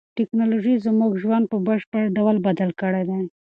تکنالوژي 0.17 0.73
زموږ 0.85 1.11
ژوند 1.23 1.45
په 1.51 1.57
بشپړ 1.67 2.03
ډول 2.17 2.35
بدل 2.47 2.69
کړی 2.81 3.03
دی. 3.09 3.21